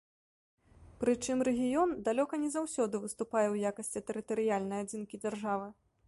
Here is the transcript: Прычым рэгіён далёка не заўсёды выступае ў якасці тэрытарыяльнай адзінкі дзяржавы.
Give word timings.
Прычым 1.01 1.41
рэгіён 1.47 1.89
далёка 2.07 2.39
не 2.45 2.49
заўсёды 2.55 3.01
выступае 3.03 3.43
ў 3.49 3.55
якасці 3.73 4.03
тэрытарыяльнай 4.07 4.79
адзінкі 4.87 5.21
дзяржавы. 5.27 5.67